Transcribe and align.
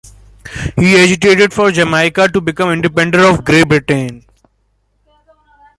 He 0.77 0.97
agitated 0.99 1.53
for 1.53 1.71
Jamaica 1.71 2.27
to 2.29 2.41
become 2.41 2.71
independent 2.71 3.23
of 3.23 3.45
Great 3.45 3.67
Britain. 3.67 4.25